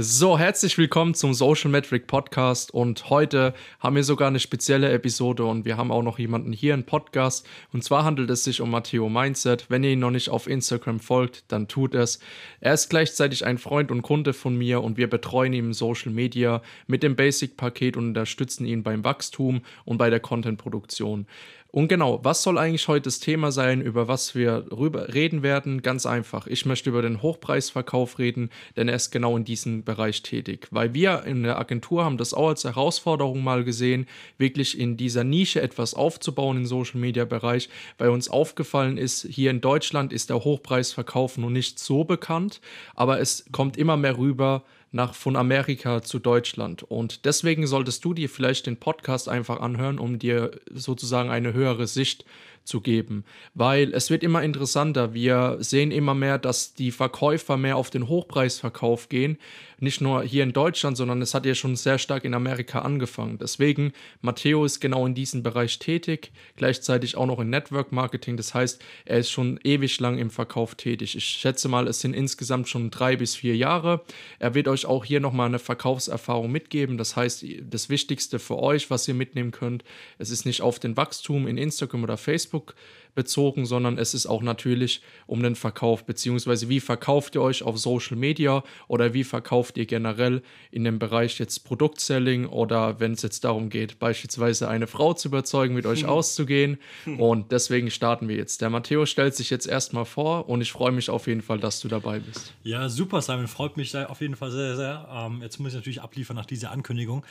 [0.00, 5.44] So, herzlich willkommen zum Social Metric Podcast und heute haben wir sogar eine spezielle Episode
[5.44, 8.70] und wir haben auch noch jemanden hier im Podcast und zwar handelt es sich um
[8.70, 9.68] Matteo Mindset.
[9.70, 12.20] Wenn ihr ihn noch nicht auf Instagram folgt, dann tut es.
[12.60, 16.12] Er ist gleichzeitig ein Freund und Kunde von mir und wir betreuen ihn im Social
[16.12, 21.26] Media mit dem Basic-Paket und unterstützen ihn beim Wachstum und bei der Content-Produktion.
[21.70, 25.82] Und genau, was soll eigentlich heute das Thema sein, über was wir rüber reden werden?
[25.82, 26.46] Ganz einfach.
[26.46, 30.68] Ich möchte über den Hochpreisverkauf reden, denn er ist genau in diesem Bereich tätig.
[30.70, 34.06] Weil wir in der Agentur haben das auch als Herausforderung mal gesehen,
[34.38, 39.50] wirklich in dieser Nische etwas aufzubauen im Social Media Bereich, weil uns aufgefallen ist, hier
[39.50, 42.62] in Deutschland ist der Hochpreisverkauf noch nicht so bekannt,
[42.94, 46.82] aber es kommt immer mehr rüber nach von Amerika zu Deutschland.
[46.82, 51.86] Und deswegen solltest du dir vielleicht den Podcast einfach anhören, um dir sozusagen eine höhere
[51.86, 52.24] Sicht
[52.68, 55.14] zu geben, weil es wird immer interessanter.
[55.14, 59.38] Wir sehen immer mehr, dass die Verkäufer mehr auf den Hochpreisverkauf gehen.
[59.80, 63.38] Nicht nur hier in Deutschland, sondern es hat ja schon sehr stark in Amerika angefangen.
[63.38, 68.36] Deswegen, Matteo ist genau in diesem Bereich tätig, gleichzeitig auch noch in Network Marketing.
[68.36, 71.16] Das heißt, er ist schon ewig lang im Verkauf tätig.
[71.16, 74.02] Ich schätze mal, es sind insgesamt schon drei bis vier Jahre.
[74.40, 76.98] Er wird euch auch hier nochmal eine Verkaufserfahrung mitgeben.
[76.98, 79.84] Das heißt, das Wichtigste für euch, was ihr mitnehmen könnt,
[80.18, 82.74] es ist nicht auf den Wachstum in Instagram oder Facebook, Facebook
[83.18, 87.76] bezogen, sondern es ist auch natürlich um den Verkauf, beziehungsweise wie verkauft ihr euch auf
[87.76, 93.22] Social Media oder wie verkauft ihr generell in dem Bereich jetzt Produktselling oder wenn es
[93.22, 96.78] jetzt darum geht, beispielsweise eine Frau zu überzeugen, mit euch auszugehen.
[97.18, 98.60] Und deswegen starten wir jetzt.
[98.60, 101.80] Der Matteo stellt sich jetzt erstmal vor und ich freue mich auf jeden Fall, dass
[101.80, 102.54] du dabei bist.
[102.62, 103.48] Ja, super, Simon.
[103.48, 105.08] Freut mich auf jeden Fall sehr, sehr.
[105.10, 107.24] Ähm, jetzt muss ich natürlich abliefern nach dieser Ankündigung.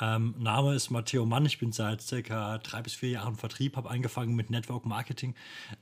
[0.00, 1.46] Ähm, Name ist Matteo Mann.
[1.46, 5.33] Ich bin seit circa drei bis vier Jahren im Vertrieb, habe angefangen mit Network Marketing.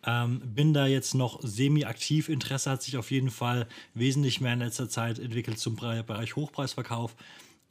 [0.05, 2.29] Ähm, bin da jetzt noch semi-aktiv.
[2.29, 7.15] Interesse hat sich auf jeden Fall wesentlich mehr in letzter Zeit entwickelt zum Bereich Hochpreisverkauf,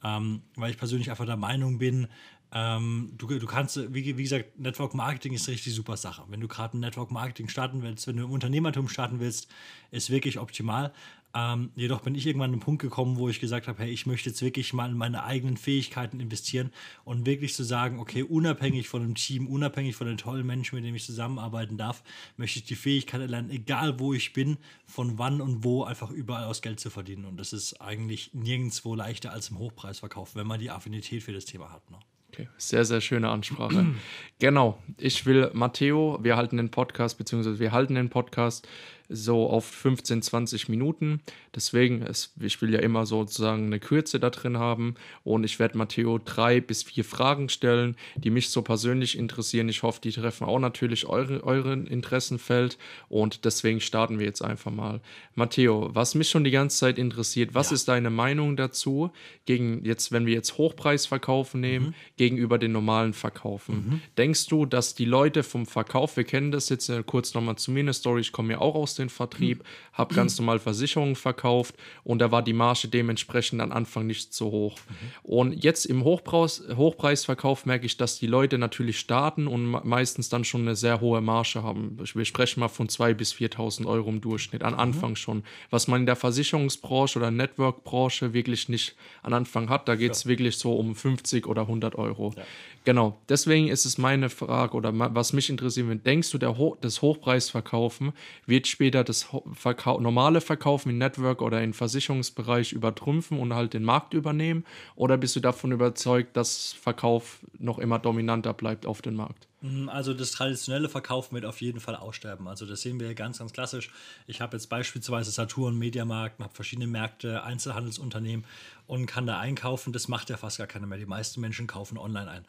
[0.04, 2.08] ähm, weil ich persönlich einfach der Meinung bin,
[2.54, 6.22] ähm, du, du kannst, wie, wie, gesagt, Network Marketing ist eine richtig super Sache.
[6.28, 9.48] Wenn du gerade ein Network Marketing starten willst, wenn du im Unternehmertum starten willst,
[9.90, 10.92] ist wirklich optimal.
[11.34, 14.04] Ähm, jedoch bin ich irgendwann an einen Punkt gekommen, wo ich gesagt habe, hey, ich
[14.06, 16.70] möchte jetzt wirklich mal in meine eigenen Fähigkeiten investieren
[17.04, 20.84] und wirklich zu sagen, okay, unabhängig von dem Team, unabhängig von den tollen Menschen, mit
[20.84, 22.02] denen ich zusammenarbeiten darf,
[22.36, 26.44] möchte ich die Fähigkeit erlernen, egal wo ich bin, von wann und wo einfach überall
[26.44, 27.24] aus Geld zu verdienen.
[27.24, 31.46] Und das ist eigentlich nirgendwo leichter als im Hochpreisverkauf, wenn man die Affinität für das
[31.46, 31.90] Thema hat.
[31.90, 31.98] Ne?
[32.32, 33.94] Okay, sehr, sehr schöne Ansprache.
[34.38, 38.66] genau, ich will Matteo, wir halten den Podcast, beziehungsweise wir halten den Podcast
[39.08, 41.20] so auf 15, 20 Minuten.
[41.54, 45.76] Deswegen, es, ich will ja immer sozusagen eine Kürze da drin haben und ich werde
[45.76, 49.68] Matteo drei bis vier Fragen stellen, die mich so persönlich interessieren.
[49.68, 54.70] Ich hoffe, die treffen auch natürlich eure, euren Interessenfeld und deswegen starten wir jetzt einfach
[54.70, 55.00] mal.
[55.34, 57.74] Matteo, was mich schon die ganze Zeit interessiert, was ja.
[57.74, 59.10] ist deine Meinung dazu,
[59.44, 61.94] gegen jetzt, wenn wir jetzt Hochpreisverkaufen nehmen, mhm.
[62.16, 63.74] gegenüber den normalen Verkaufen?
[63.74, 64.00] Mhm.
[64.16, 67.70] Denkst du, dass die Leute vom Verkauf, wir kennen das jetzt äh, kurz nochmal zu
[67.70, 69.64] mir eine Story, ich komme ja auch aus den Vertrieb, mhm.
[69.92, 71.74] habe ganz normal Versicherungen verkauft
[72.04, 74.76] und da war die Marge dementsprechend am Anfang nicht so hoch.
[74.76, 74.94] Mhm.
[75.22, 80.44] Und jetzt im Hochpreis, Hochpreisverkauf merke ich, dass die Leute natürlich starten und meistens dann
[80.44, 81.98] schon eine sehr hohe Marge haben.
[82.14, 84.80] Wir sprechen mal von 2.000 bis 4.000 Euro im Durchschnitt, an mhm.
[84.80, 85.42] Anfang schon.
[85.70, 90.24] Was man in der Versicherungsbranche oder Networkbranche wirklich nicht an Anfang hat, da geht es
[90.24, 90.30] ja.
[90.30, 92.32] wirklich so um 50 oder 100 Euro.
[92.36, 92.44] Ja.
[92.84, 96.76] Genau, deswegen ist es meine Frage oder was mich interessiert, wenn denkst du, der Ho
[96.80, 98.12] das Hochpreisverkaufen
[98.46, 103.84] wird später das Verkau normale Verkaufen im Network oder im Versicherungsbereich übertrumpfen und halt den
[103.84, 104.64] Markt übernehmen?
[104.96, 109.46] Oder bist du davon überzeugt, dass Verkauf noch immer dominanter bleibt auf dem Markt?
[109.62, 112.48] Mm, also das traditionelle Verkaufen wird auf jeden Fall aussterben.
[112.48, 113.90] Also das sehen wir ganz, ganz klassisch.
[114.26, 118.44] Ich habe jetzt beispielsweise Saturn, Mediamarkt, habe verschiedene Märkte, Einzelhandelsunternehmen
[118.92, 119.94] und kann da einkaufen.
[119.94, 120.98] Das macht ja fast gar keiner mehr.
[120.98, 122.44] Die meisten Menschen kaufen online ein.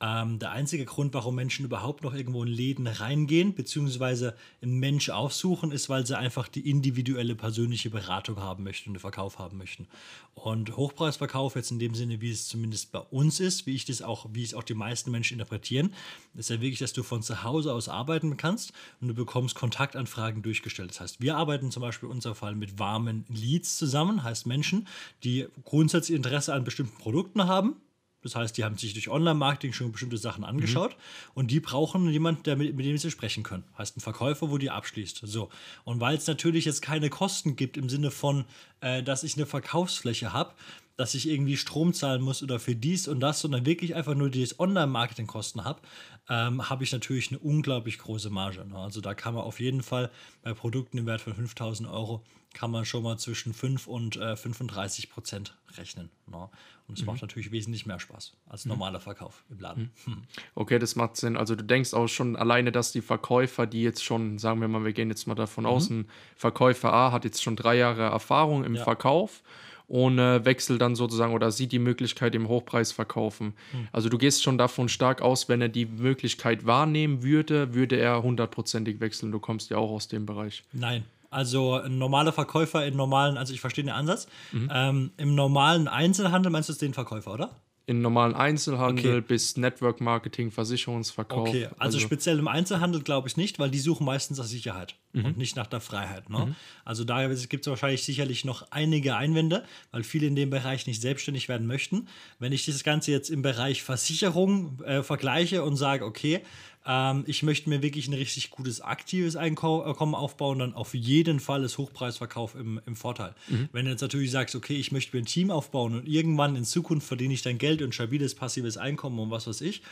[0.00, 5.10] Ähm, der einzige Grund, warum Menschen überhaupt noch irgendwo in Läden reingehen, beziehungsweise einen Mensch
[5.10, 9.58] aufsuchen, ist, weil sie einfach die individuelle persönliche Beratung haben möchten und den Verkauf haben
[9.58, 9.88] möchten.
[10.36, 14.00] Und Hochpreisverkauf jetzt in dem Sinne, wie es zumindest bei uns ist, wie ich das
[14.00, 15.92] auch, wie es auch die meisten Menschen interpretieren,
[16.34, 20.42] ist ja wirklich, dass du von zu Hause aus arbeiten kannst und du bekommst Kontaktanfragen
[20.42, 20.90] durchgestellt.
[20.90, 24.86] Das heißt, wir arbeiten zum Beispiel in unserem Fall mit warmen Leads zusammen, heißt Menschen,
[25.24, 27.76] die grundsätzlich Interesse an bestimmten Produkten haben,
[28.22, 31.32] das heißt, die haben sich durch Online-Marketing schon bestimmte Sachen angeschaut mhm.
[31.34, 33.64] und die brauchen jemanden, der mit, mit, dem sie sprechen können.
[33.76, 35.20] Heißt ein Verkäufer, wo die abschließt.
[35.24, 35.50] So.
[35.84, 38.44] Und weil es natürlich jetzt keine Kosten gibt im Sinne von,
[38.80, 40.52] äh, dass ich eine Verkaufsfläche habe,
[40.96, 44.30] dass ich irgendwie Strom zahlen muss oder für dies und das, sondern wirklich einfach nur
[44.30, 45.80] die Online-Marketing-Kosten habe,
[46.28, 48.66] ähm, habe ich natürlich eine unglaublich große Marge.
[48.66, 48.76] Ne?
[48.76, 50.10] Also da kann man auf jeden Fall
[50.42, 52.24] bei Produkten im Wert von 5000 Euro
[52.54, 56.10] kann man schon mal zwischen 5 und äh, 35 Prozent rechnen.
[56.26, 56.48] Ne?
[56.88, 57.06] Und es mhm.
[57.06, 58.70] macht natürlich wesentlich mehr Spaß als mhm.
[58.70, 59.90] normaler Verkauf im Laden.
[60.06, 60.12] Mhm.
[60.12, 60.22] Hm.
[60.54, 61.36] Okay, das macht Sinn.
[61.36, 64.84] Also du denkst auch schon alleine, dass die Verkäufer, die jetzt schon, sagen wir mal,
[64.84, 65.70] wir gehen jetzt mal davon mhm.
[65.70, 68.84] aus, ein Verkäufer A hat jetzt schon drei Jahre Erfahrung im ja.
[68.84, 69.42] Verkauf
[69.86, 73.54] und äh, wechselt dann sozusagen oder sieht die Möglichkeit im Hochpreis verkaufen.
[73.72, 73.88] Mhm.
[73.92, 78.22] Also du gehst schon davon stark aus, wenn er die Möglichkeit wahrnehmen würde, würde er
[78.22, 79.32] hundertprozentig wechseln.
[79.32, 80.62] Du kommst ja auch aus dem Bereich.
[80.72, 84.26] Nein, also ein normaler Verkäufer im normalen, also ich verstehe den Ansatz.
[84.52, 84.70] Mhm.
[84.72, 87.50] Ähm, Im normalen Einzelhandel meinst du es den Verkäufer, oder?
[87.88, 89.24] in normalen Einzelhandel okay.
[89.26, 91.48] bis Network Marketing, Versicherungsverkauf.
[91.48, 94.96] Okay, also, also speziell im Einzelhandel glaube ich nicht, weil die suchen meistens nach Sicherheit
[95.14, 95.24] mhm.
[95.24, 96.28] und nicht nach der Freiheit.
[96.28, 96.46] Ne?
[96.46, 96.56] Mhm.
[96.84, 101.00] Also daher gibt es wahrscheinlich sicherlich noch einige Einwände, weil viele in dem Bereich nicht
[101.00, 102.08] selbstständig werden möchten.
[102.38, 106.42] Wenn ich das Ganze jetzt im Bereich Versicherung äh, vergleiche und sage, okay,
[106.88, 111.62] ähm, ich möchte mir wirklich ein richtig gutes aktives Einkommen aufbauen, dann auf jeden Fall
[111.62, 113.34] ist Hochpreisverkauf im, im Vorteil.
[113.48, 113.68] Mhm.
[113.72, 116.64] Wenn du jetzt natürlich sagst, okay, ich möchte mir ein Team aufbauen und irgendwann in
[116.64, 119.82] Zukunft verdiene ich dann Geld und stabiles passives Einkommen und was weiß ich,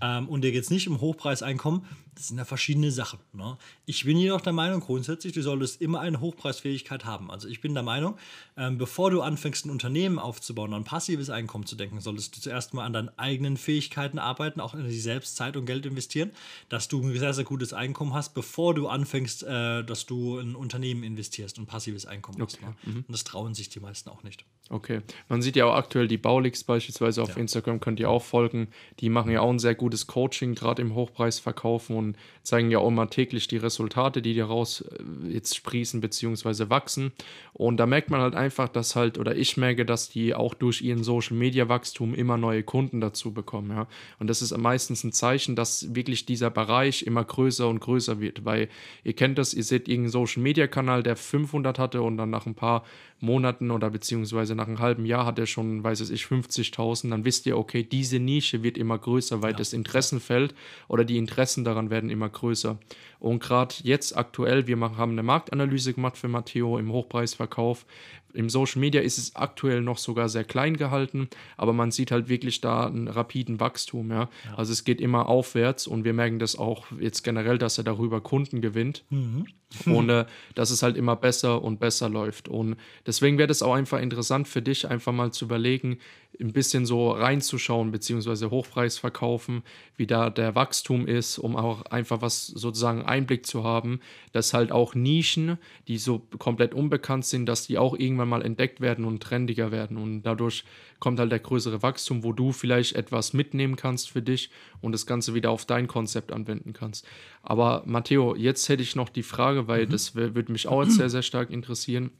[0.00, 1.84] ähm, und dir geht es nicht um Hochpreiseinkommen,
[2.14, 3.18] das sind ja verschiedene Sachen.
[3.32, 3.58] Ne?
[3.84, 7.32] Ich bin jedoch der Meinung, grundsätzlich, du solltest immer eine Hochpreisfähigkeit haben.
[7.32, 8.16] Also ich bin der Meinung,
[8.56, 12.74] ähm, bevor du anfängst, ein Unternehmen aufzubauen, an passives Einkommen zu denken, solltest du zuerst
[12.74, 16.30] mal an deinen eigenen Fähigkeiten arbeiten, auch in dich selbst Zeit und Geld investieren
[16.68, 20.52] dass du ein sehr, sehr gutes Einkommen hast, bevor du anfängst, äh, dass du in
[20.52, 22.56] ein Unternehmen investierst und passives Einkommen okay.
[22.56, 22.62] hast.
[22.62, 22.92] Ne?
[22.92, 23.04] Mhm.
[23.06, 24.44] Und das trauen sich die meisten auch nicht.
[24.70, 25.02] Okay.
[25.28, 27.36] Man sieht ja auch aktuell die Baulix beispielsweise auf ja.
[27.36, 28.68] Instagram, könnt ihr auch folgen.
[29.00, 32.88] Die machen ja auch ein sehr gutes Coaching, gerade im Hochpreisverkaufen und zeigen ja auch
[32.88, 36.70] immer täglich die Resultate, die daraus äh, jetzt sprießen bzw.
[36.70, 37.12] wachsen.
[37.52, 40.80] Und da merkt man halt einfach, dass halt, oder ich merke, dass die auch durch
[40.80, 43.70] ihren Social Media Wachstum immer neue Kunden dazu bekommen.
[43.70, 43.86] Ja?
[44.18, 48.44] Und das ist meistens ein Zeichen, dass wirklich dieser Bereich immer größer und größer wird,
[48.44, 48.68] weil
[49.04, 52.44] ihr kennt das, ihr seht irgendeinen Social Media Kanal, der 500 hatte und dann nach
[52.46, 52.82] ein paar
[53.20, 57.24] Monaten oder beziehungsweise nach einem halben Jahr hat er schon, weiß es ich, 50.000, dann
[57.24, 59.58] wisst ihr, okay, diese Nische wird immer größer, weil ja.
[59.58, 60.56] das Interessenfeld
[60.88, 62.76] oder die Interessen daran werden immer größer.
[63.20, 67.86] Und gerade jetzt aktuell, wir machen, haben eine Marktanalyse gemacht für Matteo im Hochpreisverkauf.
[68.34, 72.28] Im Social Media ist es aktuell noch sogar sehr klein gehalten, aber man sieht halt
[72.28, 74.10] wirklich da einen rapiden Wachstum.
[74.10, 74.28] Ja?
[74.44, 74.54] ja.
[74.56, 78.20] Also es geht immer aufwärts und wir merken das auch jetzt generell, dass er darüber
[78.20, 79.04] Kunden gewinnt.
[79.10, 79.46] Mhm.
[79.86, 82.48] und äh, dass es halt immer besser und besser läuft.
[82.48, 82.76] Und
[83.06, 85.98] deswegen wäre das auch einfach interessant für dich, einfach mal zu überlegen,
[86.40, 89.62] ein bisschen so reinzuschauen, beziehungsweise Hochpreis verkaufen,
[89.96, 94.00] wie da der Wachstum ist, um auch einfach was sozusagen Einblick zu haben,
[94.32, 98.80] dass halt auch Nischen, die so komplett unbekannt sind, dass die auch irgendwann mal entdeckt
[98.80, 99.96] werden und trendiger werden.
[99.96, 100.64] Und dadurch
[100.98, 104.50] kommt halt der größere Wachstum, wo du vielleicht etwas mitnehmen kannst für dich
[104.80, 107.06] und das Ganze wieder auf dein Konzept anwenden kannst.
[107.42, 109.90] Aber Matteo, jetzt hätte ich noch die Frage, weil mhm.
[109.90, 112.10] das würde mich auch jetzt sehr, sehr stark interessieren.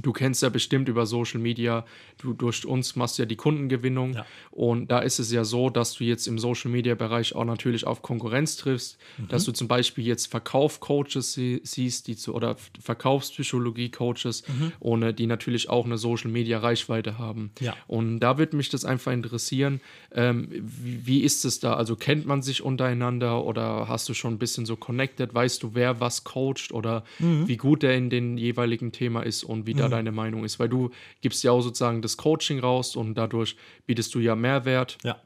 [0.00, 1.84] Du kennst ja bestimmt über Social Media,
[2.18, 4.26] du durch uns machst ja die Kundengewinnung ja.
[4.52, 7.86] und da ist es ja so, dass du jetzt im Social Media Bereich auch natürlich
[7.86, 9.28] auf Konkurrenz triffst, mhm.
[9.28, 14.72] dass du zum Beispiel jetzt Verkaufcoaches sie, siehst, die zu, oder Verkaufspsychologie Coaches mhm.
[14.78, 17.50] und die natürlich auch eine Social Media Reichweite haben.
[17.58, 17.74] Ja.
[17.88, 19.80] Und da würde mich das einfach interessieren,
[20.12, 21.74] ähm, wie, wie, ist es da?
[21.74, 25.34] Also kennt man sich untereinander oder hast du schon ein bisschen so connected?
[25.34, 27.48] Weißt du, wer was coacht oder mhm.
[27.48, 29.90] wie gut er in den jeweiligen Thema ist und wie da mhm.
[29.90, 30.58] deine Meinung ist?
[30.58, 30.90] Weil du
[31.20, 33.56] gibst ja auch sozusagen das Coaching raus und dadurch
[33.86, 34.98] bietest du ja Mehrwert.
[35.02, 35.20] Ja.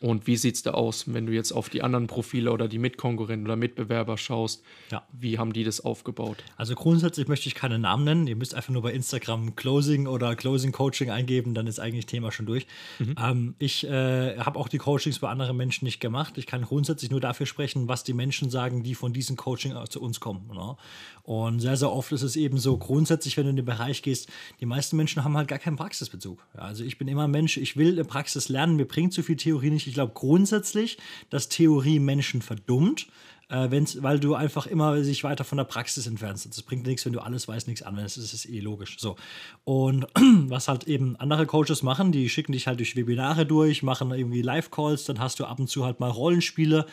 [0.00, 2.78] Und wie sieht es da aus, wenn du jetzt auf die anderen Profile oder die
[2.78, 4.62] Mitkonkurrenten oder Mitbewerber schaust?
[4.90, 5.06] Ja.
[5.12, 6.38] Wie haben die das aufgebaut?
[6.56, 8.26] Also grundsätzlich möchte ich keine Namen nennen.
[8.26, 12.32] Ihr müsst einfach nur bei Instagram Closing oder Closing Coaching eingeben, dann ist eigentlich Thema
[12.32, 12.66] schon durch.
[12.98, 13.14] Mhm.
[13.22, 16.38] Ähm, ich äh, habe auch die Coachings bei anderen Menschen nicht gemacht.
[16.38, 20.00] Ich kann grundsätzlich nur dafür sprechen, was die Menschen sagen, die von diesem Coaching zu
[20.00, 20.50] uns kommen.
[20.52, 20.76] Ne?
[21.22, 24.30] Und sehr, sehr oft ist es eben so, grundsätzlich, wenn du in den Bereich gehst,
[24.60, 26.46] die meisten Menschen haben halt gar keinen Praxisbezug.
[26.54, 29.36] Ja, also ich bin immer ein Mensch, ich will Praxis lernen, mir bringt zu viel
[29.36, 30.98] Theorie nicht ich glaube grundsätzlich,
[31.30, 33.06] dass Theorie Menschen verdummt
[33.48, 36.46] äh, wenn's, weil du einfach immer sich weiter von der Praxis entfernst.
[36.46, 38.16] Das bringt nichts, wenn du alles weißt, nichts anwendest.
[38.16, 38.96] Das ist eh logisch.
[38.98, 39.16] So.
[39.64, 40.06] Und
[40.48, 44.42] was halt eben andere Coaches machen, die schicken dich halt durch Webinare durch, machen irgendwie
[44.42, 46.86] Live-Calls, dann hast du ab und zu halt mal Rollenspiele,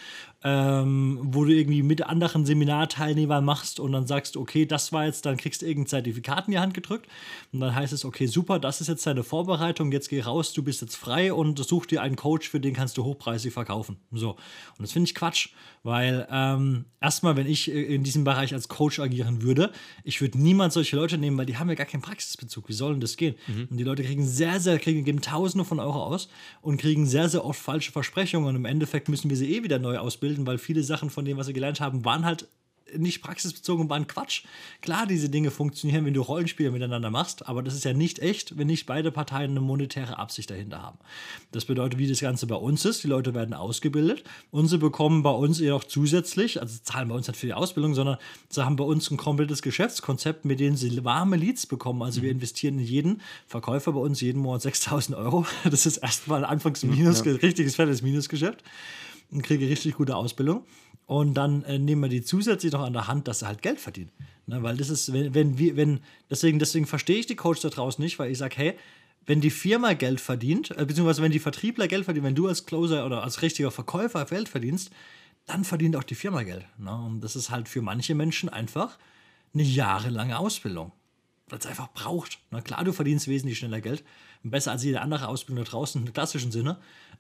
[0.44, 5.26] ähm, wo du irgendwie mit anderen Seminarteilnehmern machst und dann sagst, okay, das war jetzt,
[5.26, 7.08] dann kriegst du irgendein Zertifikat in die Hand gedrückt
[7.52, 10.62] und dann heißt es, okay, super, das ist jetzt deine Vorbereitung, jetzt geh raus, du
[10.62, 13.98] bist jetzt frei und such dir einen Coach, für den kannst du hochpreisig verkaufen.
[14.12, 14.32] So.
[14.32, 15.50] Und das finde ich Quatsch,
[15.84, 19.72] weil äh, ähm, erstmal, wenn ich äh, in diesem Bereich als Coach agieren würde,
[20.04, 22.70] ich würde niemand solche Leute nehmen, weil die haben ja gar keinen Praxisbezug.
[22.70, 23.36] Wie soll denn das gehen?
[23.48, 23.68] Mhm.
[23.70, 26.30] Und die Leute kriegen sehr, sehr, kriegen, geben Tausende von Euro aus
[26.62, 28.48] und kriegen sehr, sehr oft falsche Versprechungen.
[28.48, 31.38] Und im Endeffekt müssen wir sie eh wieder neu ausbilden, weil viele Sachen von dem,
[31.38, 32.48] was sie gelernt haben, waren halt
[32.98, 34.44] nicht praxisbezogen waren Quatsch.
[34.82, 38.58] Klar, diese Dinge funktionieren, wenn du Rollenspiele miteinander machst, aber das ist ja nicht echt,
[38.58, 40.98] wenn nicht beide Parteien eine monetäre Absicht dahinter haben.
[41.52, 45.24] Das bedeutet, wie das Ganze bei uns ist, die Leute werden ausgebildet und sie bekommen
[45.24, 48.18] bei uns jedoch zusätzlich, also zahlen bei uns nicht für die Ausbildung, sondern
[48.50, 52.02] sie haben bei uns ein komplettes Geschäftskonzept, mit dem sie warme Leads bekommen.
[52.02, 52.38] Also wir mhm.
[52.38, 55.46] investieren in jeden Verkäufer bei uns jeden Monat 6000 Euro.
[55.74, 57.32] Das ist erstmal anfangs ein Minus, ja.
[57.34, 58.64] richtiges fettes Minusgeschäft
[59.32, 60.66] und kriege richtig gute Ausbildung.
[61.06, 63.80] Und dann äh, nehmen wir die zusätzlich noch an der Hand, dass sie halt Geld
[63.80, 64.12] verdienen.
[64.46, 67.70] Ne, weil das ist, wenn, wenn wir, wenn, deswegen, deswegen verstehe ich die Coach da
[67.70, 68.78] draußen nicht, weil ich sage, hey,
[69.26, 72.66] wenn die Firma Geld verdient, äh, beziehungsweise wenn die Vertriebler Geld verdienen, wenn du als
[72.66, 74.92] Closer oder als richtiger Verkäufer Geld verdienst,
[75.46, 76.66] dann verdient auch die Firma Geld.
[76.78, 76.94] Ne?
[76.94, 78.98] Und das ist halt für manche Menschen einfach
[79.54, 80.92] eine jahrelange Ausbildung.
[81.48, 82.40] Weil es einfach braucht.
[82.52, 82.64] Na ne?
[82.64, 84.04] klar, du verdienst wesentlich schneller Geld.
[84.44, 86.78] Besser als jede andere Ausbildung da draußen im klassischen Sinne.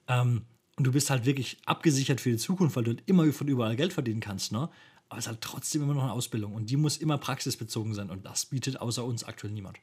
[0.07, 0.43] Ähm,
[0.75, 3.75] und du bist halt wirklich abgesichert für die Zukunft, weil du halt immer von überall
[3.75, 4.69] Geld verdienen kannst, ne?
[5.09, 8.09] Aber es ist halt trotzdem immer noch eine Ausbildung und die muss immer praxisbezogen sein
[8.09, 9.77] und das bietet außer uns aktuell niemand.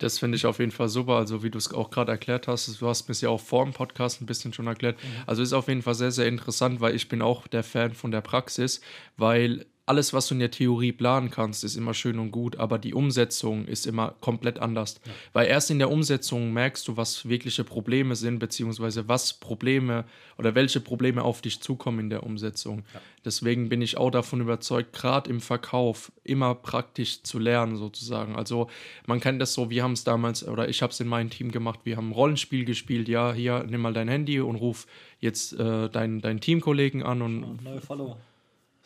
[0.00, 1.16] Das finde ich auf jeden Fall super.
[1.16, 3.64] Also, wie du es auch gerade erklärt hast, du hast mir es ja auch vor
[3.66, 4.96] dem Podcast ein bisschen schon erklärt.
[4.96, 5.08] Mhm.
[5.26, 8.10] Also, ist auf jeden Fall sehr, sehr interessant, weil ich bin auch der Fan von
[8.10, 8.80] der Praxis,
[9.18, 12.78] weil alles, was du in der Theorie planen kannst, ist immer schön und gut, aber
[12.78, 15.00] die Umsetzung ist immer komplett anders.
[15.04, 15.12] Ja.
[15.32, 20.04] Weil erst in der Umsetzung merkst du, was wirkliche Probleme sind, beziehungsweise was Probleme
[20.38, 22.84] oder welche Probleme auf dich zukommen in der Umsetzung.
[22.94, 23.00] Ja.
[23.24, 28.36] Deswegen bin ich auch davon überzeugt, gerade im Verkauf immer praktisch zu lernen, sozusagen.
[28.36, 28.70] Also
[29.08, 31.50] man kennt das so, wir haben es damals, oder ich habe es in meinem Team
[31.50, 34.86] gemacht, wir haben ein Rollenspiel gespielt, ja, hier, nimm mal dein Handy und ruf
[35.18, 37.64] jetzt äh, deinen dein Teamkollegen an und.
[37.64, 38.16] Neue Follower.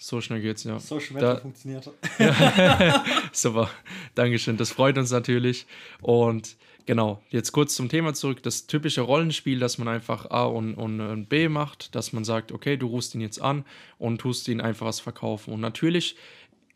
[0.06, 0.78] So schnell geht's, ja.
[0.78, 1.90] So schnell da, funktioniert.
[2.18, 3.04] Ja.
[3.32, 3.70] Super.
[4.14, 4.58] Dankeschön.
[4.58, 5.66] Das freut uns natürlich.
[6.02, 8.42] Und genau, jetzt kurz zum Thema zurück.
[8.42, 12.76] Das typische Rollenspiel, dass man einfach A und, und B macht, dass man sagt, okay,
[12.76, 13.64] du rufst ihn jetzt an
[13.96, 15.54] und tust ihn einfach was verkaufen.
[15.54, 16.16] Und natürlich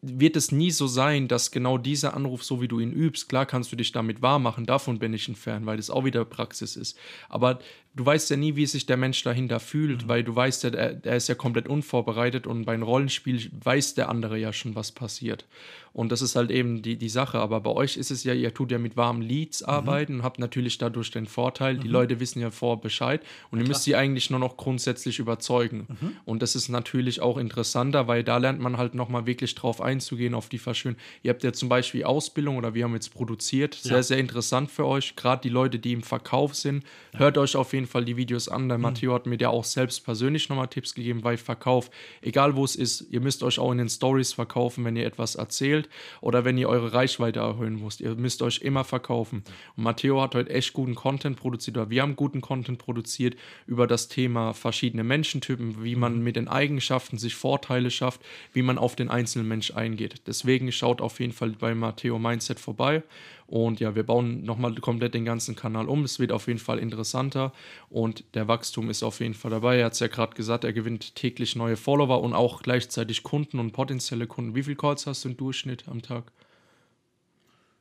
[0.01, 3.45] wird es nie so sein, dass genau dieser Anruf, so wie du ihn übst, klar
[3.45, 6.25] kannst du dich damit wahr machen, davon bin ich ein Fan, weil das auch wieder
[6.25, 6.97] Praxis ist.
[7.29, 7.59] Aber
[7.99, 10.09] du weißt ja nie, wie sich der Mensch dahinter fühlt, mhm.
[10.09, 14.09] weil du weißt ja, er, er, ist ja komplett unvorbereitet und beim Rollenspiel weiß der
[14.09, 15.47] andere ja schon, was passiert.
[15.93, 17.41] Und das ist halt eben die, die Sache.
[17.41, 19.69] Aber bei euch ist es ja, ihr tut ja mit warmen Leads mhm.
[19.69, 21.81] arbeiten und habt natürlich dadurch den Vorteil, mhm.
[21.81, 25.19] die Leute wissen ja vor Bescheid und ja, ihr müsst sie eigentlich nur noch grundsätzlich
[25.19, 25.89] überzeugen.
[25.89, 26.13] Mhm.
[26.25, 30.35] Und das ist natürlich auch interessanter, weil da lernt man halt nochmal wirklich drauf einzugehen,
[30.35, 30.99] auf die Verschwörung.
[31.25, 33.75] Ihr habt ja zum Beispiel Ausbildung oder wir haben jetzt produziert.
[33.75, 34.03] Sehr, ja.
[34.05, 35.17] sehr interessant für euch.
[35.17, 37.19] Gerade die Leute, die im Verkauf sind, ja.
[37.19, 38.69] hört euch auf jeden Fall die Videos an.
[38.69, 38.83] Der mhm.
[38.83, 41.91] Matteo hat mir ja auch selbst persönlich nochmal Tipps gegeben, weil Verkauf,
[42.23, 45.35] egal wo es ist, ihr müsst euch auch in den Stories verkaufen, wenn ihr etwas
[45.35, 45.89] erzählt
[46.21, 48.01] oder wenn ihr eure Reichweite erhöhen müsst.
[48.01, 49.43] Ihr müsst euch immer verkaufen.
[49.77, 53.87] Und Matteo hat heute echt guten Content produziert oder wir haben guten Content produziert über
[53.87, 56.25] das Thema verschiedene Menschentypen, wie man mhm.
[56.25, 58.21] mit den Eigenschaften sich Vorteile schafft,
[58.53, 60.23] wie man auf den einzelnen Mensch eingeht.
[60.27, 63.03] Deswegen schaut auf jeden Fall bei Matteo Mindset vorbei
[63.49, 66.05] und ja, wir bauen nochmal komplett den ganzen Kanal um.
[66.05, 67.53] Es wird auf jeden Fall interessanter
[67.89, 69.79] und der Wachstum ist auf jeden Fall dabei.
[69.79, 73.59] Er hat es ja gerade gesagt, er gewinnt täglich neue Follower und auch gleichzeitig Kunden
[73.59, 74.55] und potenzielle Kunden.
[74.55, 76.31] Wie viele Calls hast du im Durchschnitt am Tag?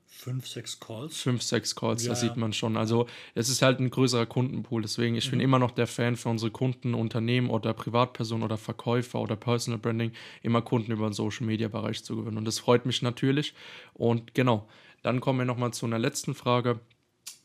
[0.06, 1.18] Fünf, sechs Calls.
[1.18, 2.78] Fünf, sechs Calls, ja, das sieht man schon.
[2.78, 3.06] Also
[3.36, 4.82] es ist halt ein größerer Kundenpool.
[4.82, 5.32] Deswegen, ich mhm.
[5.32, 9.80] bin immer noch der Fan für unsere Kunden, Unternehmen oder Privatpersonen oder Verkäufer oder Personal
[9.80, 12.38] Branding, immer Kunden über den Social Media Bereich zu gewinnen.
[12.38, 13.54] Und das freut mich natürlich.
[13.94, 14.68] Und genau,
[15.08, 16.82] dann kommen wir nochmal zu einer letzten Frage.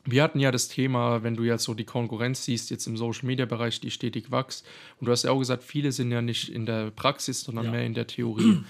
[0.05, 3.25] Wir hatten ja das Thema, wenn du jetzt so die Konkurrenz siehst, jetzt im Social
[3.27, 4.67] Media Bereich, die stetig wächst.
[4.99, 7.71] Und du hast ja auch gesagt, viele sind ja nicht in der Praxis, sondern ja.
[7.71, 8.65] mehr in der Theorie.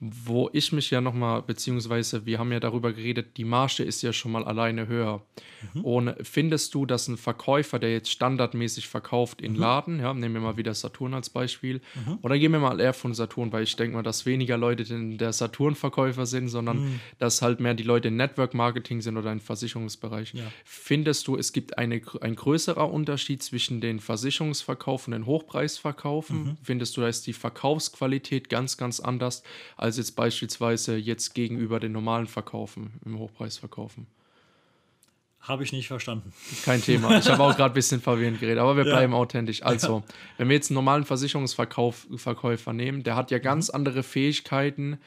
[0.00, 4.12] Wo ich mich ja nochmal, beziehungsweise wir haben ja darüber geredet, die Marge ist ja
[4.12, 5.22] schon mal alleine höher.
[5.74, 5.84] Mhm.
[5.84, 9.58] Und findest du, dass ein Verkäufer, der jetzt standardmäßig verkauft in mhm.
[9.58, 12.18] Laden, ja, nehmen wir mal wieder Saturn als Beispiel, mhm.
[12.22, 15.18] oder gehen wir mal eher von Saturn, weil ich denke mal, dass weniger Leute denn
[15.18, 17.00] der Saturn-Verkäufer sind, sondern mhm.
[17.18, 20.32] dass halt mehr die Leute im Network-Marketing sind oder im Versicherungsbereich.
[20.34, 20.44] Ja.
[20.64, 26.44] Findest du, es gibt eine, ein größerer Unterschied zwischen den Versicherungsverkauf und den Hochpreisverkaufen?
[26.44, 26.56] Mhm.
[26.62, 29.42] Findest du, da ist die Verkaufsqualität ganz, ganz anders
[29.76, 34.06] als als jetzt beispielsweise jetzt gegenüber den normalen Verkaufen, im Hochpreisverkaufen.
[35.40, 36.32] Habe ich nicht verstanden.
[36.64, 37.16] Kein Thema.
[37.18, 38.92] Ich habe auch gerade ein bisschen verwirrend geredet, aber wir ja.
[38.92, 39.62] bleiben authentisch.
[39.62, 40.02] Also,
[40.36, 43.76] wenn wir jetzt einen normalen Versicherungsverkäufer nehmen, der hat ja ganz mhm.
[43.76, 44.98] andere Fähigkeiten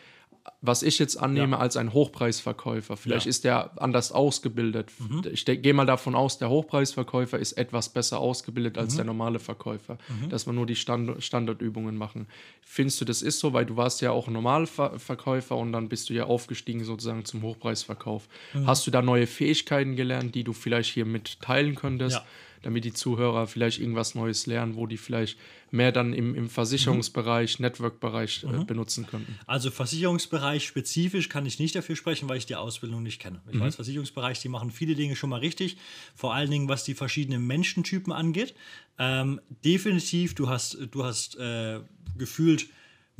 [0.62, 1.60] was ich jetzt annehme Ja.
[1.60, 3.30] als ein Hochpreisverkäufer, vielleicht Ja.
[3.30, 4.90] ist der anders ausgebildet.
[5.32, 9.40] Ich de- gehe mal davon aus, der Hochpreisverkäufer ist etwas besser ausgebildet als der normale
[9.40, 9.98] Verkäufer,
[10.30, 12.28] dass wir nur die Stand Standardübungen machen.
[12.62, 16.14] Findest du, das ist so, weil du warst ja auch Normalverkäufer und dann bist du
[16.14, 18.28] ja aufgestiegen sozusagen zum Hochpreisverkauf.
[18.66, 22.18] Hast du da neue Fähigkeiten gelernt, die du vielleicht hier mit teilen könntest?
[22.18, 22.26] Ja.
[22.62, 25.38] Damit die Zuhörer vielleicht irgendwas Neues lernen, wo die vielleicht
[25.72, 29.40] mehr dann im, im Versicherungsbereich, Network-Bereich äh, benutzen könnten.
[29.48, 33.42] Also Versicherungsbereich spezifisch kann ich nicht dafür sprechen, weil ich die Ausbildung nicht kenne.
[33.52, 35.78] Ich weiß, Versicherungsbereich, die machen viele Dinge schon mal richtig,
[36.16, 38.54] vor allen Dingen was die verschiedenen Menschentypen angeht.
[39.00, 41.80] Ähm, definitiv, du hast, du hast äh,
[42.18, 42.68] gefühlt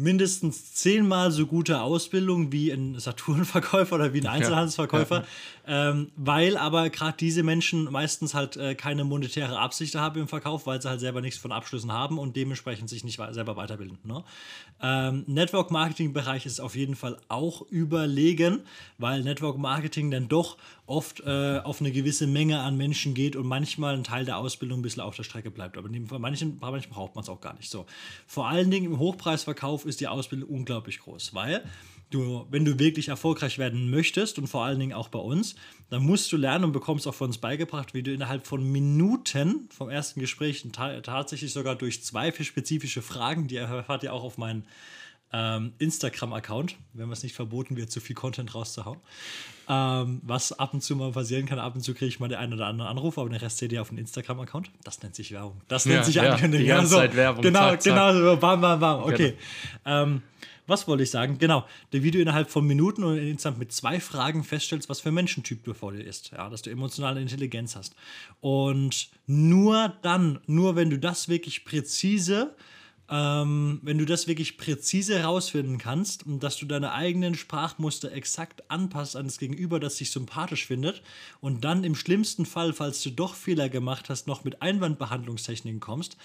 [0.02, 5.24] mindestens zehnmal so gute Ausbildung wie ein Saturn-Verkäufer oder wie ein Einzelhandelsverkäufer,
[5.68, 10.66] ähm, weil aber gerade diese Menschen meistens halt äh, keine monetäre Absicht haben im Verkauf,
[10.66, 14.00] weil sie halt selber nichts von Abschlüssen haben und dementsprechend sich nicht selber weiterbilden.
[14.04, 14.24] Ne?
[14.82, 18.62] Ähm, Network-Marketing-Bereich ist auf jeden Fall auch überlegen,
[18.98, 20.58] weil Network-Marketing dann doch
[20.92, 24.80] oft äh, auf eine gewisse Menge an Menschen geht und manchmal ein Teil der Ausbildung
[24.80, 25.78] ein bisschen auf der Strecke bleibt.
[25.78, 27.86] Aber bei manchen, bei manchen braucht man es auch gar nicht so.
[28.28, 31.64] Vor allen Dingen im Hochpreisverkauf ist die Ausbildung unglaublich groß, weil
[32.10, 35.56] du, wenn du wirklich erfolgreich werden möchtest und vor allen Dingen auch bei uns,
[35.90, 39.70] dann musst du lernen und bekommst auch von uns beigebracht, wie du innerhalb von Minuten
[39.70, 44.38] vom ersten Gespräch ta tatsächlich sogar durch zwei spezifische Fragen, die erfahrt ihr auch auf
[44.38, 44.66] meinen
[45.34, 49.00] ähm, Instagram-Account, wenn es nicht verboten wird, zu viel Content rauszuhauen.
[49.70, 52.38] Ähm, was ab und zu mal passieren kann, ab und zu kriege ich mal den
[52.38, 54.72] einen oder anderen Anruf, aber den Rest seht ihr auf dem Instagram-Account.
[54.84, 55.62] Das nennt sich Werbung.
[55.70, 56.64] Das nennt Ja, sich ja, Ankündigung.
[56.66, 57.94] die ganze Also, Zeit Werbung, Genau, zack, zack.
[57.94, 59.04] genau, so, bam, bam, bam.
[59.04, 59.36] Okay.
[59.86, 60.22] Ähm,
[60.68, 61.38] was wollte ich sagen?
[61.38, 65.64] Genau, der Video innerhalb von Minuten und insgesamt mit zwei Fragen feststellst, was für Menschentyp
[65.64, 66.32] du vor dir ist.
[66.32, 67.96] Ja, dass du emotionale Intelligenz hast.
[68.42, 72.54] Und nur dann, nur wenn du das wirklich präzise
[73.12, 78.64] ähm, wenn du das wirklich präzise herausfinden kannst und dass du deine eigenen Sprachmuster exakt
[78.72, 81.04] anpasst an das Gegenüber, das dich sympathisch findet
[81.42, 86.16] und dann im schlimmsten Fall, falls du doch Fehler gemacht hast, noch mit Einwandbehandlungstechniken kommst,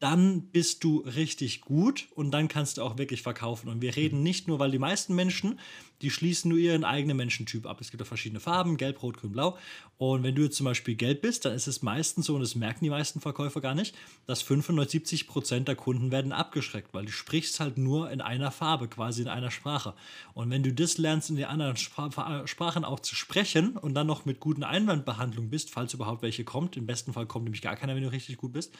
[0.00, 3.68] dann bist du richtig gut und dann kannst du auch wirklich verkaufen.
[3.68, 5.60] Und wir reden nicht nur, weil die meisten Menschen,
[6.00, 7.80] die schließen nur ihren eigenen Menschentyp ab.
[7.82, 9.58] Es gibt auch verschiedene Farben, gelb, rot, grün, blau.
[9.98, 12.54] Und wenn du jetzt zum Beispiel gelb bist, dann ist es meistens so, und das
[12.54, 17.04] merken die meisten Verkäufer gar nicht, dass 95, 70 Prozent der Kunden werden abgeschreckt, weil
[17.04, 19.94] du sprichst halt nur in einer Farbe, quasi in einer Sprache.
[20.32, 24.06] Und wenn du das lernst, in den anderen Spra Sprachen auch zu sprechen und dann
[24.06, 27.76] noch mit guten Einwandbehandlung bist, falls überhaupt welche kommt, im besten Fall kommt nämlich gar
[27.76, 28.74] keiner, wenn du richtig gut bist,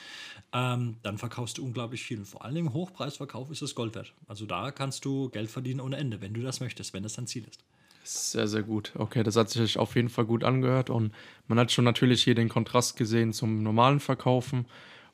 [0.54, 2.18] ähm, dann verkaufst du unglaublich viel.
[2.18, 4.12] Und vor allen Dingen im Hochpreisverkauf ist es Gold wert.
[4.26, 7.26] Also da kannst du Geld verdienen ohne Ende, wenn du das möchtest, wenn das dein
[7.26, 7.64] Ziel ist.
[8.02, 8.92] Sehr, sehr gut.
[8.96, 11.12] Okay, das hat sich auf jeden Fall gut angehört und
[11.48, 14.66] man hat schon natürlich hier den Kontrast gesehen zum normalen Verkaufen.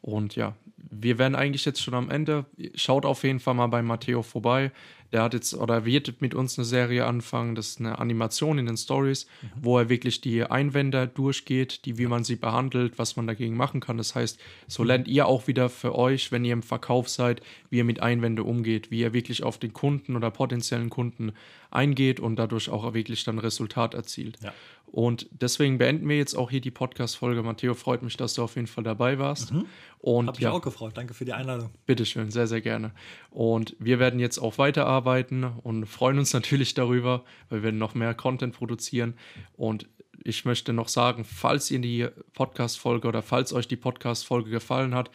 [0.02, 2.46] Und ja, wir werden eigentlich jetzt schon am Ende.
[2.74, 4.70] Schaut auf jeden Fall mal bei Matteo vorbei.
[5.12, 7.54] Der hat jetzt oder wird mit uns eine Serie anfangen.
[7.54, 9.26] Das ist eine Animation in den Stories,
[9.60, 13.80] wo er wirklich die Einwände durchgeht, die, wie man sie behandelt, was man dagegen machen
[13.80, 13.96] kann.
[13.96, 17.40] Das heißt, so lernt ihr auch wieder für euch, wenn ihr im Verkauf seid,
[17.70, 21.32] wie ihr mit Einwände umgeht, wie ihr wirklich auf den Kunden oder potenziellen Kunden
[21.70, 24.38] eingeht und dadurch auch wirklich dann Resultat erzielt.
[24.42, 24.52] Ja.
[24.96, 27.42] Und deswegen beenden wir jetzt auch hier die Podcast-Folge.
[27.42, 29.52] Matteo, freut mich, dass du auf jeden Fall dabei warst.
[29.98, 30.96] Und Hab mich ja, auch gefreut.
[30.96, 31.68] Danke für die Einladung.
[31.84, 32.92] Bitteschön, sehr, sehr gerne.
[33.28, 37.94] Und wir werden jetzt auch weiterarbeiten und freuen uns natürlich darüber, weil wir werden noch
[37.94, 39.18] mehr Content produzieren.
[39.54, 39.86] Und
[40.24, 45.10] ich möchte noch sagen, falls ihr die Podcast-Folge oder falls euch die Podcast-Folge gefallen hat,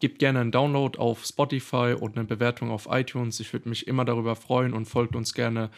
[0.00, 3.38] gebt gerne einen Download auf Spotify und eine Bewertung auf iTunes.
[3.38, 5.70] Ich würde mich immer darüber freuen und folgt uns gerne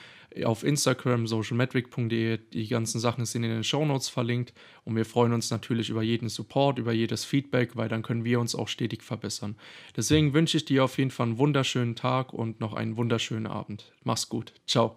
[0.45, 2.39] auf Instagram, socialmetric.de.
[2.53, 4.55] Die ganzen Sachen sind in den Shownotes verlinkt.
[4.85, 8.41] Und wir freuen uns natürlich über jeden Support, über jedes Feedback, weil dann können wir
[8.41, 9.57] uns auch stetig verbessern.
[9.97, 13.93] Deswegen wünsche ich dir auf jeden Fall einen wunderschönen Tag und noch einen wunderschönen Abend.
[14.05, 14.55] Mach's gut.
[14.67, 14.91] Ciao.